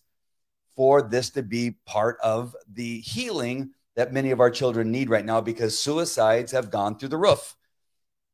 [0.78, 5.26] for this to be part of the healing that many of our children need right
[5.26, 7.56] now because suicides have gone through the roof.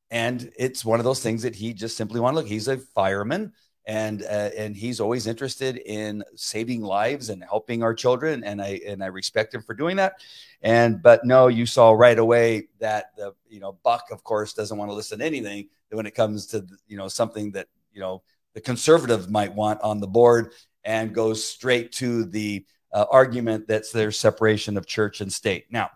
[0.09, 2.47] And it's one of those things that he just simply want to look.
[2.47, 3.53] He's a fireman
[3.85, 8.79] and uh, and he's always interested in saving lives and helping our children and i
[8.85, 10.13] and i respect him for doing that
[10.61, 14.77] and but no you saw right away that the you know buck of course doesn't
[14.77, 18.21] want to listen to anything when it comes to you know something that you know
[18.53, 23.91] the conservative might want on the board and goes straight to the uh, argument that's
[23.91, 25.89] their separation of church and state now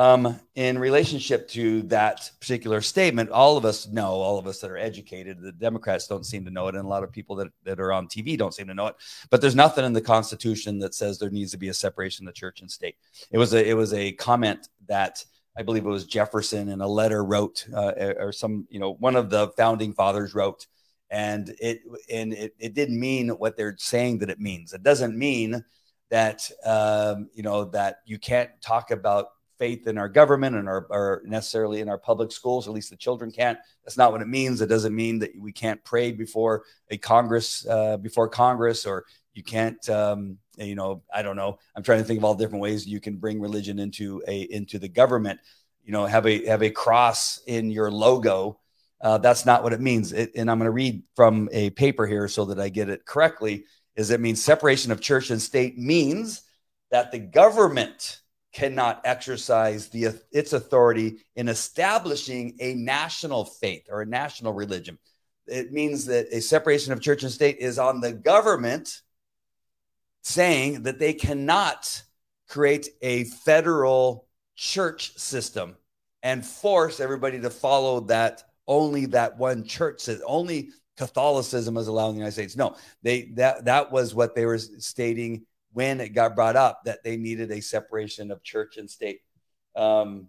[0.00, 4.70] um, in relationship to that particular statement, all of us know, all of us that
[4.70, 7.48] are educated, the Democrats don't seem to know it, and a lot of people that,
[7.64, 8.94] that are on TV don't seem to know it.
[9.28, 12.34] But there's nothing in the Constitution that says there needs to be a separation of
[12.34, 12.96] church and state.
[13.30, 16.88] It was a it was a comment that I believe it was Jefferson in a
[16.88, 20.66] letter wrote, uh, or some you know one of the founding fathers wrote,
[21.10, 24.72] and it and it, it didn't mean what they're saying that it means.
[24.72, 25.64] It doesn't mean
[26.10, 29.26] that um, you know that you can't talk about
[29.60, 32.66] faith in our government and our, or necessarily in our public schools.
[32.66, 33.58] At least the children can't.
[33.84, 34.60] That's not what it means.
[34.60, 39.42] It doesn't mean that we can't pray before a Congress, uh, before Congress, or you
[39.42, 39.88] can't.
[39.88, 41.58] Um, you know, I don't know.
[41.76, 44.78] I'm trying to think of all different ways you can bring religion into a into
[44.78, 45.40] the government.
[45.84, 48.59] You know, have a have a cross in your logo.
[49.00, 50.12] Uh, that's not what it means.
[50.12, 53.06] It, and I'm going to read from a paper here so that I get it
[53.06, 53.64] correctly.
[53.96, 56.42] Is it means separation of church and state means
[56.90, 58.20] that the government
[58.52, 64.98] cannot exercise the its authority in establishing a national faith or a national religion.
[65.46, 69.02] It means that a separation of church and state is on the government
[70.22, 72.02] saying that they cannot
[72.48, 75.76] create a federal church system
[76.22, 82.10] and force everybody to follow that only that one church says only Catholicism is allowed
[82.10, 82.56] in the United States.
[82.56, 87.02] No, they that that was what they were stating when it got brought up that
[87.02, 89.20] they needed a separation of church and state.
[89.74, 90.28] Um,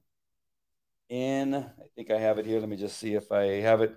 [1.10, 2.60] in I think I have it here.
[2.60, 3.95] Let me just see if I have it.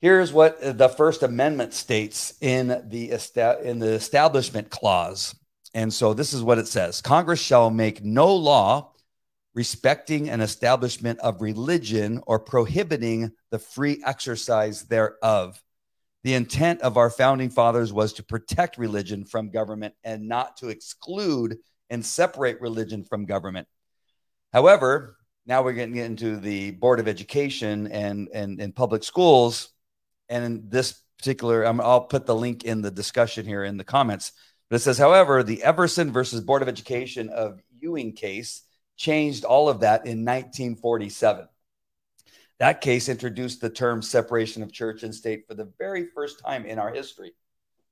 [0.00, 5.34] Here's what the First Amendment states in the in the Establishment Clause,
[5.72, 8.92] and so this is what it says: Congress shall make no law
[9.54, 15.62] respecting an establishment of religion or prohibiting the free exercise thereof.
[16.24, 20.68] The intent of our founding fathers was to protect religion from government and not to
[20.68, 21.58] exclude
[21.90, 23.68] and separate religion from government.
[24.52, 29.68] However, now we're getting into the Board of Education and, and, and public schools.
[30.28, 33.84] And in this particular, i will put the link in the discussion here in the
[33.84, 34.32] comments.
[34.70, 38.62] But it says, however, the Everson versus Board of Education of Ewing case
[38.96, 41.48] changed all of that in 1947.
[42.60, 46.64] That case introduced the term separation of church and state for the very first time
[46.66, 47.32] in our history.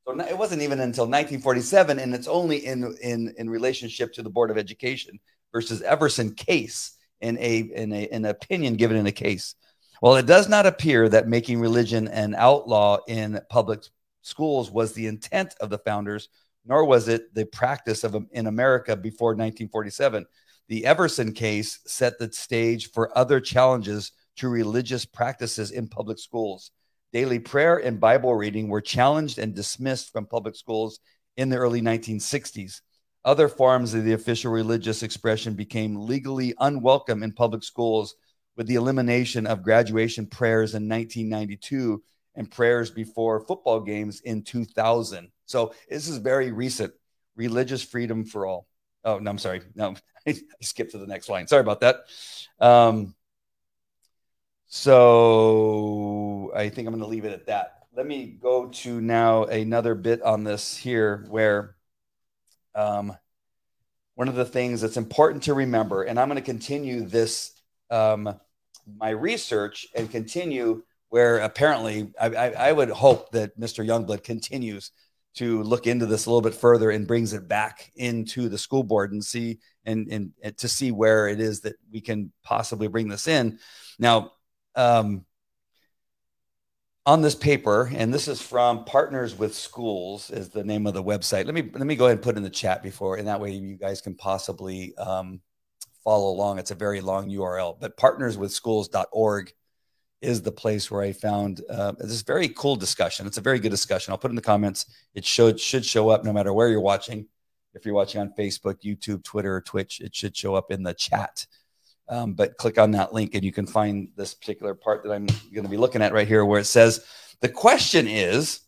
[0.05, 4.31] So it wasn't even until 1947, and it's only in, in, in relationship to the
[4.31, 5.21] Board of Education
[5.53, 9.55] versus Everson case in a in a an opinion given in a case.
[10.01, 13.85] Well, it does not appear that making religion an outlaw in public
[14.23, 16.29] schools was the intent of the founders,
[16.67, 20.27] nor was it the practice of in America before 1947.
[20.69, 26.71] The Everson case set the stage for other challenges to religious practices in public schools.
[27.13, 31.01] Daily prayer and Bible reading were challenged and dismissed from public schools
[31.37, 32.81] in the early 1960s.
[33.25, 38.15] Other forms of the official religious expression became legally unwelcome in public schools
[38.57, 42.03] with the elimination of graduation prayers in 1992
[42.35, 45.31] and prayers before football games in 2000.
[45.47, 46.93] So this is very recent.
[47.37, 48.67] Religious freedom for all.
[49.05, 49.63] Oh, no, I'm sorry.
[49.75, 49.95] No,
[50.27, 51.47] I skipped to the next line.
[51.47, 52.05] Sorry about that.
[52.61, 53.15] Um,
[54.67, 57.87] so I think I'm going to leave it at that.
[57.95, 61.77] Let me go to now another bit on this here where
[62.75, 63.15] um,
[64.15, 67.53] one of the things that's important to remember, and I'm going to continue this,
[67.91, 68.41] um,
[68.97, 73.87] my research and continue where apparently I, I, I would hope that Mr.
[73.87, 74.91] Youngblood continues
[75.35, 78.83] to look into this a little bit further and brings it back into the school
[78.83, 82.87] board and see and, and, and to see where it is that we can possibly
[82.87, 83.59] bring this in.
[83.99, 84.33] Now,
[84.75, 85.25] um,
[87.05, 91.03] on this paper, and this is from Partners with Schools, is the name of the
[91.03, 91.47] website.
[91.47, 93.51] Let me let me go ahead and put in the chat before, and that way
[93.51, 95.41] you guys can possibly um,
[96.05, 96.61] follow along.
[96.61, 99.53] It's a very long URL, but partnerswithschools.org
[100.23, 103.27] is the place where I found uh, this very cool discussion.
[103.27, 104.13] It's a very good discussion.
[104.13, 104.87] I'll put in the comments.
[105.15, 107.27] It should should show up no matter where you're watching.
[107.75, 110.95] If you're watching on Facebook, YouTube, Twitter, or Twitch, it should show up in the
[110.95, 111.47] chat.
[112.09, 115.27] Um, but click on that link and you can find this particular part that I'm
[115.27, 117.07] going to be looking at right here where it says
[117.41, 118.61] the question is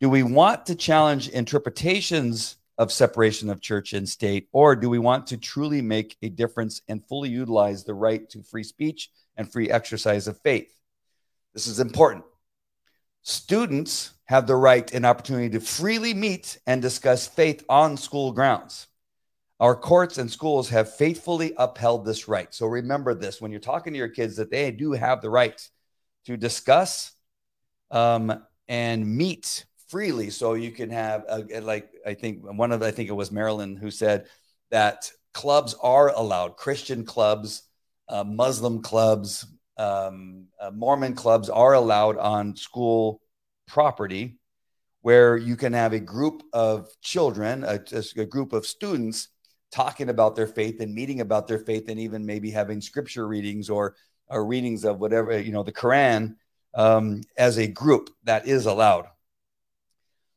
[0.00, 4.98] do we want to challenge interpretations of separation of church and state, or do we
[4.98, 9.50] want to truly make a difference and fully utilize the right to free speech and
[9.50, 10.75] free exercise of faith?
[11.56, 12.22] This is important.
[13.22, 18.88] Students have the right and opportunity to freely meet and discuss faith on school grounds.
[19.58, 22.52] Our courts and schools have faithfully upheld this right.
[22.52, 25.58] So remember this when you're talking to your kids that they do have the right
[26.26, 27.12] to discuss
[27.90, 30.28] um, and meet freely.
[30.28, 33.76] So you can have, a, like, I think one of, I think it was Marilyn
[33.76, 34.26] who said
[34.70, 37.62] that clubs are allowed, Christian clubs,
[38.10, 39.46] uh, Muslim clubs,
[39.78, 43.20] um, uh, Mormon clubs are allowed on school
[43.66, 44.38] property
[45.02, 47.80] where you can have a group of children, a,
[48.16, 49.28] a group of students
[49.70, 53.68] talking about their faith and meeting about their faith and even maybe having scripture readings
[53.68, 53.94] or
[54.28, 56.34] or readings of whatever you know the quran
[56.74, 59.06] um, as a group that is allowed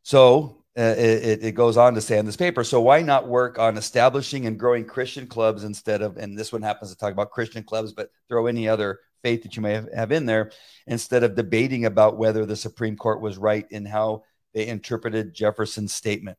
[0.04, 2.64] so uh, it, it goes on to say in this paper.
[2.64, 6.62] So why not work on establishing and growing Christian clubs instead of, and this one
[6.62, 9.92] happens to talk about Christian clubs, but throw any other faith that you may have,
[9.94, 10.52] have in there
[10.88, 15.94] instead of debating about whether the Supreme Court was right in how they interpreted Jefferson's
[15.94, 16.38] statement.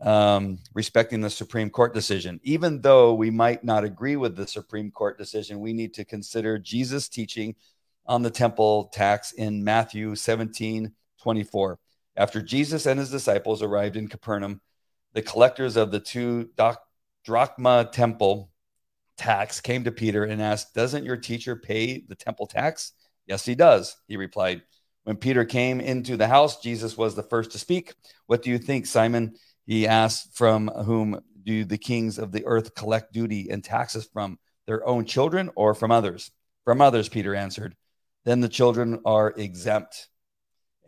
[0.00, 2.40] Um, respecting the Supreme Court decision.
[2.42, 6.58] Even though we might not agree with the Supreme Court decision, we need to consider
[6.58, 7.54] Jesus' teaching
[8.04, 11.78] on the temple tax in Matthew 17 24.
[12.16, 14.60] After Jesus and his disciples arrived in Capernaum,
[15.14, 16.50] the collectors of the two
[17.24, 18.50] drachma temple
[19.16, 22.92] tax came to Peter and asked, Doesn't your teacher pay the temple tax?
[23.26, 24.62] Yes, he does, he replied.
[25.04, 27.94] When Peter came into the house, Jesus was the first to speak.
[28.26, 29.34] What do you think, Simon?
[29.66, 34.38] He asked, From whom do the kings of the earth collect duty and taxes from?
[34.66, 36.30] Their own children or from others?
[36.64, 37.76] From others, Peter answered.
[38.24, 40.08] Then the children are exempt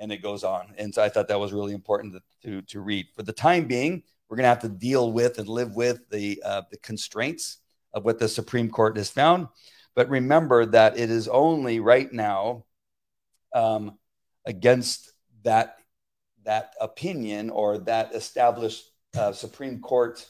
[0.01, 0.75] and it goes on.
[0.79, 3.07] And so I thought that was really important to, to, read.
[3.15, 6.43] For the time being, we're going to have to deal with and live with the,
[6.45, 7.59] uh, the constraints
[7.97, 9.49] of what the Supreme Court has found.
[9.97, 12.67] But remember that it is only right now
[13.55, 13.99] um,
[14.45, 15.11] against
[15.43, 15.79] that,
[16.45, 18.85] that opinion or that established
[19.17, 20.25] uh, Supreme Court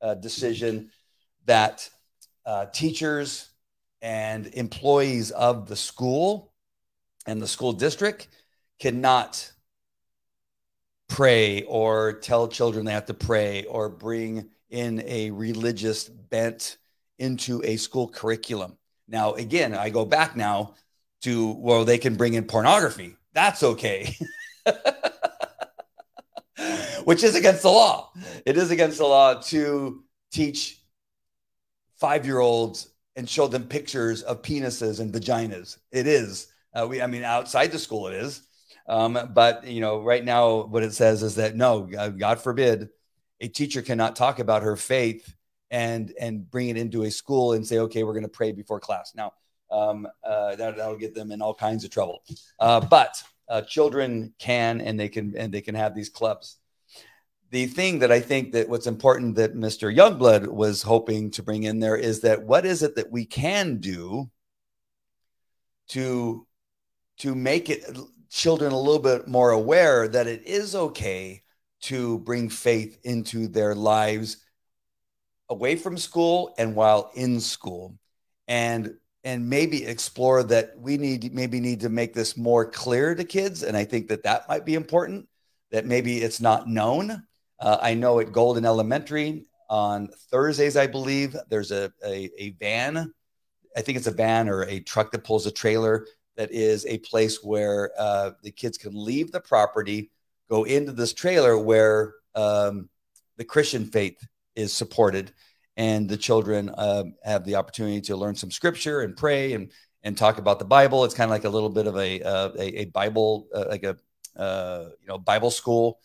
[0.00, 0.90] uh, decision
[1.44, 1.88] that
[2.46, 3.50] uh, teachers
[4.00, 6.54] and employees of the school
[7.26, 8.28] and the school district
[8.78, 9.52] cannot
[11.08, 16.78] pray or tell children they have to pray or bring in a religious bent
[17.20, 18.76] into a school curriculum.
[19.06, 20.74] Now, again, I go back now
[21.22, 23.14] to well, they can bring in pornography.
[23.32, 24.16] That's okay.
[27.04, 28.10] Which is against the law.
[28.44, 30.02] It is against the law to
[30.32, 30.80] teach
[31.96, 35.78] five year olds and show them pictures of penises and vaginas.
[35.92, 36.48] It is.
[36.72, 38.42] Uh, we, I mean, outside the school, it is.
[38.88, 41.82] Um, but you know, right now, what it says is that no,
[42.18, 42.88] God forbid,
[43.40, 45.34] a teacher cannot talk about her faith
[45.70, 48.80] and and bring it into a school and say, okay, we're going to pray before
[48.80, 49.12] class.
[49.14, 49.32] Now,
[49.70, 52.22] um, uh, that that'll get them in all kinds of trouble.
[52.58, 56.56] Uh, but uh, children can and they can and they can have these clubs.
[57.50, 59.94] The thing that I think that what's important that Mr.
[59.94, 63.78] Youngblood was hoping to bring in there is that what is it that we can
[63.78, 64.30] do
[65.88, 66.46] to
[67.18, 67.84] to make it
[68.30, 71.42] children a little bit more aware that it is okay
[71.80, 74.38] to bring faith into their lives
[75.50, 77.98] away from school and while in school.
[78.48, 83.24] And and maybe explore that we need maybe need to make this more clear to
[83.24, 83.62] kids.
[83.62, 85.28] And i think that that might be important
[85.70, 87.22] that maybe it's not known.
[87.58, 93.12] Uh, i know at golden elementary on thursdays i believe there's a, a, a van.
[93.76, 96.98] I think it's a van or a truck that pulls a trailer that is a
[96.98, 100.10] place where uh, the kids can leave the property,
[100.48, 102.88] go into this trailer where um,
[103.36, 104.18] the Christian faith
[104.54, 105.32] is supported,
[105.76, 109.72] and the children uh, have the opportunity to learn some scripture and pray and
[110.02, 111.04] and talk about the Bible.
[111.04, 113.84] It's kind of like a little bit of a uh, a, a, Bible, uh, like
[113.84, 113.96] a
[114.36, 116.00] uh, you know Bible school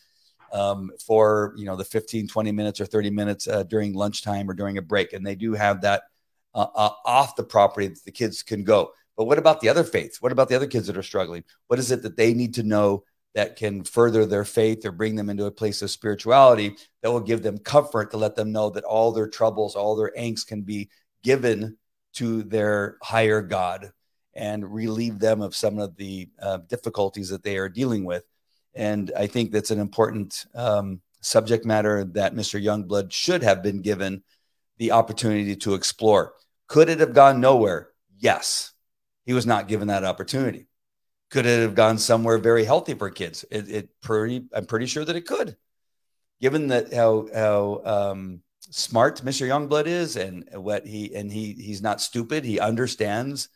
[0.51, 4.53] um, for you know the 15, 20 minutes or 30 minutes uh, during lunchtime or
[4.53, 6.03] during a break, and they do have that
[6.53, 8.91] off the property that the kids can go.
[9.17, 10.21] But what about the other faiths?
[10.21, 11.43] What about the other kids that are struggling?
[11.67, 13.03] What is it that they need to know
[13.35, 17.19] that can further their faith or bring them into a place of spirituality that will
[17.19, 20.61] give them comfort to let them know that all their troubles, all their angst can
[20.61, 20.89] be
[21.21, 21.77] given
[22.13, 23.91] to their higher God
[24.33, 28.23] and relieve them of some of the uh, difficulties that they are dealing with.
[28.73, 32.61] And I think that's an important um, subject matter that Mr.
[32.61, 34.23] Youngblood should have been given
[34.77, 36.33] the opportunity to explore.
[36.67, 37.89] Could it have gone nowhere?
[38.17, 38.71] Yes.
[39.25, 40.67] He was not given that opportunity.
[41.31, 43.45] Could it have gone somewhere very healthy for kids?
[43.51, 45.57] It, it pretty, I'm pretty sure that it could,
[46.39, 49.47] given that how how um, smart Mr.
[49.47, 52.45] Youngblood is, and what he and he he's not stupid.
[52.45, 53.49] He understands,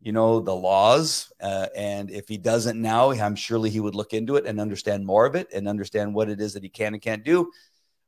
[0.00, 4.12] you know, the laws, uh, and if he doesn't now, I'm surely he would look
[4.12, 6.94] into it and understand more of it and understand what it is that he can
[6.94, 7.50] and can't do.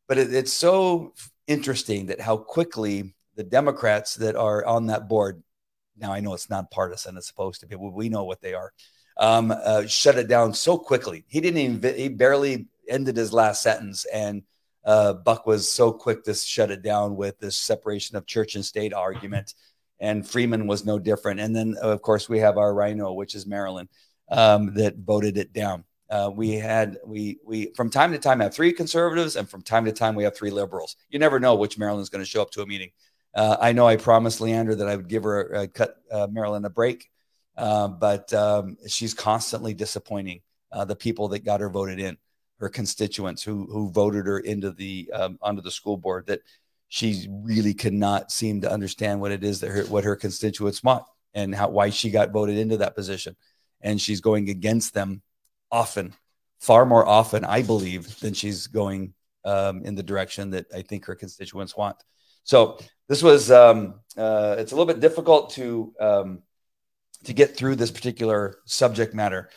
[0.07, 1.15] But it, it's so
[1.47, 5.43] interesting that how quickly the Democrats that are on that board
[6.01, 7.77] now I know it's nonpartisan; it's supposed to be.
[7.77, 8.73] We know what they are.
[9.19, 11.25] Um, uh, shut it down so quickly.
[11.27, 11.95] He didn't even.
[11.97, 14.43] He barely ended his last sentence, and
[14.85, 18.65] uh, Buck was so quick to shut it down with this separation of church and
[18.65, 19.55] state argument.
[20.01, 21.41] And Freeman was no different.
[21.41, 23.89] And then, of course, we have our rhino, which is Marilyn,
[24.31, 25.85] um, that voted it down.
[26.09, 29.85] Uh, we had we we from time to time have three conservatives, and from time
[29.85, 30.97] to time we have three liberals.
[31.11, 32.91] You never know which Marilyn's going to show up to a meeting.
[33.35, 36.65] Uh, I know I promised Leandra that I would give her a, cut uh, Marilyn
[36.65, 37.11] a break,
[37.59, 40.41] uh, but um, she's constantly disappointing
[40.73, 42.17] uh, the people that got her voted in.
[42.61, 46.41] her constituents who who voted her into the um, onto the school board that
[46.89, 50.83] she really could not seem to understand what it is that her what her constituents
[50.83, 51.05] want
[51.35, 53.37] and how why she got voted into that position
[53.81, 55.23] and she's going against them
[55.71, 56.15] often
[56.61, 59.13] far more often i believe than she's going
[59.45, 61.97] um, in the direction that i think her constituents want
[62.45, 62.79] so
[63.09, 66.43] this was um, uh, it's a little bit difficult to um,
[67.25, 69.49] to get through this particular subject matter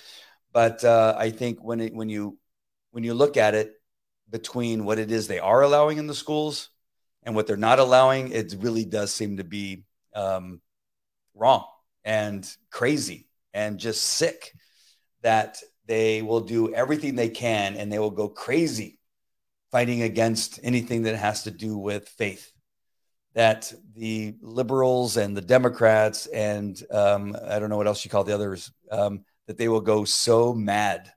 [0.53, 2.37] but uh, i think when it, when you
[2.91, 3.73] when you look at it
[4.29, 6.69] between what it is they are allowing in the schools
[7.23, 9.83] and what they're not allowing, it really does seem to be
[10.15, 10.61] um,
[11.35, 11.65] wrong
[12.03, 14.51] and crazy and just sick
[15.21, 18.97] that they will do everything they can and they will go crazy
[19.71, 22.51] fighting against anything that has to do with faith.
[23.33, 28.25] That the liberals and the Democrats and um, I don't know what else you call
[28.25, 31.11] the others, um, that they will go so mad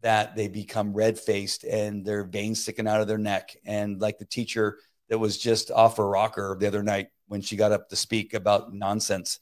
[0.00, 3.56] that they become red faced and their veins sticking out of their neck.
[3.64, 4.78] And like the teacher
[5.08, 8.34] that was just off a rocker the other night when she got up to speak
[8.34, 9.38] about nonsense.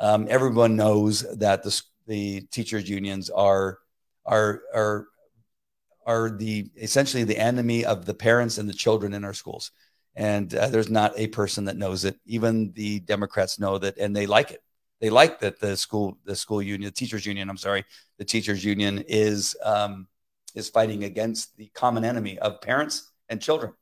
[0.00, 3.78] Um, everyone knows that the, the teachers unions are
[4.24, 5.06] are are
[6.06, 9.70] are the essentially the enemy of the parents and the children in our schools.
[10.16, 12.18] And uh, there's not a person that knows it.
[12.24, 14.62] Even the Democrats know that, and they like it.
[14.98, 17.50] They like that the school, the school union, the teachers union.
[17.50, 17.84] I'm sorry,
[18.18, 20.08] the teachers union is um,
[20.54, 23.74] is fighting against the common enemy of parents and children.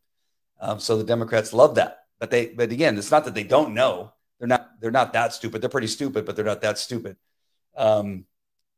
[0.61, 2.01] Um, so the Democrats love that.
[2.19, 4.13] But they, but again, it's not that they don't know.
[4.39, 4.81] They're not.
[4.81, 5.63] They're not that stupid.
[5.63, 7.17] They're pretty stupid, but they're not that stupid.
[7.77, 8.25] Um,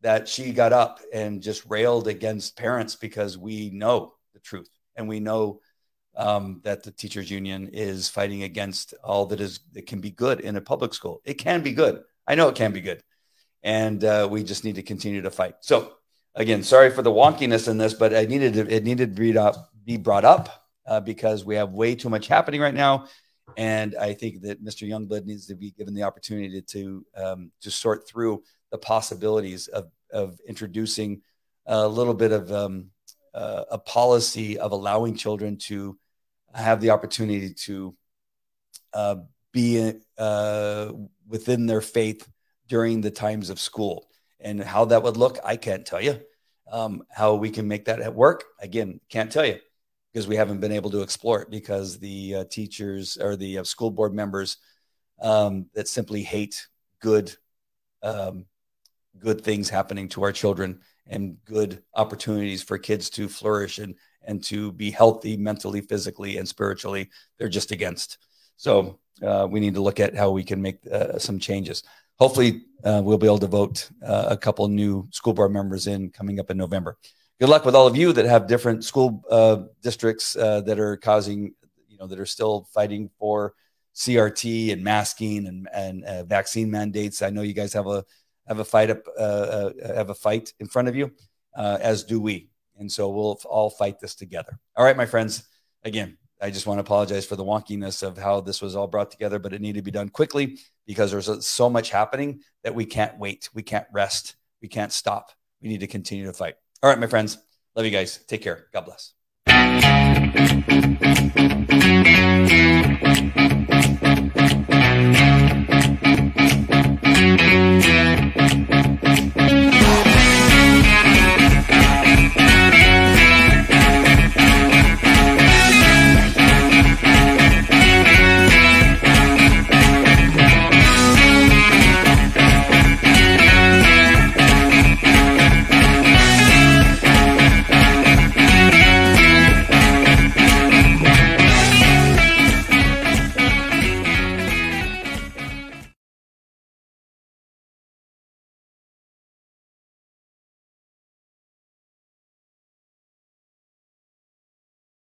[0.03, 5.09] that she got up and just railed against parents because we know the truth and
[5.09, 5.61] we know
[6.17, 10.41] um, that the teachers union is fighting against all that is that can be good
[10.41, 11.21] in a public school.
[11.25, 12.03] It can be good.
[12.27, 13.03] I know it can be good,
[13.63, 15.57] and uh, we just need to continue to fight.
[15.61, 15.95] So
[16.35, 19.37] again, sorry for the wonkiness in this, but I needed to, it needed to be,
[19.37, 23.07] up, be brought up uh, because we have way too much happening right now,
[23.57, 24.89] and I think that Mr.
[24.89, 29.91] Youngblood needs to be given the opportunity to um, to sort through the possibilities of
[30.13, 31.21] of introducing
[31.67, 32.87] a little bit of um,
[33.35, 35.99] uh, a policy of allowing children to
[36.55, 37.95] have the opportunity to
[38.93, 39.17] uh,
[39.53, 40.93] be uh,
[41.27, 42.29] within their faith
[42.69, 44.09] during the times of school.
[44.41, 46.21] And how that would look, I can't tell you.
[46.71, 49.59] Um, how we can make that work, again, can't tell you
[50.13, 53.65] because we haven't been able to explore it because the uh, teachers or the uh,
[53.65, 54.57] school board members
[55.21, 56.67] um, that simply hate
[57.01, 57.35] good,
[58.03, 58.47] um,
[59.19, 63.95] good things happening to our children and good opportunities for kids to flourish and
[64.27, 67.11] and to be healthy mentally, physically, and spiritually.
[67.39, 68.19] They're just against.
[68.57, 71.83] So uh, we need to look at how we can make uh, some changes.
[72.19, 76.11] Hopefully, uh, we'll be able to vote uh, a couple new school board members in
[76.11, 76.97] coming up in November.
[77.39, 80.97] Good luck with all of you that have different school uh, districts uh, that are
[80.97, 81.55] causing,
[81.89, 83.55] you know, that are still fighting for
[83.95, 87.21] CRT and masking and and vaccine mandates.
[87.21, 88.05] I know you guys have a
[88.47, 91.13] have a fight up have a fight in front of you,
[91.55, 92.49] as do we,
[92.79, 94.59] and so we'll all fight this together.
[94.77, 95.45] All right, my friends.
[95.85, 99.11] Again, I just want to apologize for the wonkiness of how this was all brought
[99.11, 102.85] together, but it needed to be done quickly because there's so much happening that we
[102.85, 103.49] can't wait.
[103.55, 104.37] We can't rest.
[104.61, 105.33] We can't stop.
[105.63, 106.57] We need to continue to fight.
[106.83, 107.39] All right, my friends.
[107.75, 108.19] Love you guys.
[108.27, 108.67] Take care.
[108.73, 109.13] God bless.